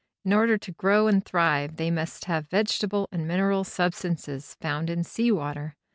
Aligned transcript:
In 0.25 0.33
order 0.33 0.57
to 0.57 0.71
grow 0.71 1.05
and 1.05 1.23
thrive 1.23 1.75
they 1.75 1.91
must 1.91 2.25
have 2.25 2.49
vegetable 2.49 3.07
and 3.11 3.27
mineral 3.27 3.63
substances 3.63 4.57
found 4.59 4.89
in 4.89 5.03
sea 5.03 5.31
water. 5.31 5.75